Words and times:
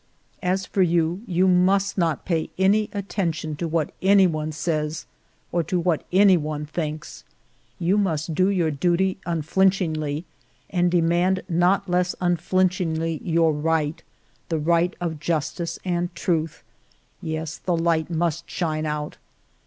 "As 0.57 0.65
for 0.65 0.81
you, 0.81 1.21
you 1.27 1.47
must 1.47 1.95
not 1.95 2.25
pay 2.25 2.49
any 2.57 2.89
attention 2.91 3.55
to 3.57 3.67
what 3.67 3.91
anyone 4.01 4.51
says 4.51 5.05
or 5.51 5.61
to 5.65 5.79
what 5.79 6.03
anyone 6.11 6.65
thinks. 6.65 7.23
You 7.77 7.99
must 7.99 8.33
do 8.33 8.49
your 8.49 8.71
duty 8.71 9.19
unflinchingly, 9.27 10.25
and 10.71 10.89
de 10.89 11.01
mand 11.01 11.43
not 11.47 11.87
less 11.87 12.15
unflinchingly 12.19 13.21
your 13.23 13.53
right, 13.53 14.01
the 14.49 14.57
right 14.57 14.95
of 14.99 15.19
justice 15.19 15.77
and 15.85 16.11
truth. 16.15 16.63
Yes, 17.21 17.59
the 17.59 17.77
light 17.77 18.09
must 18.09 18.49
shine 18.49 18.87
out. 18.87 19.17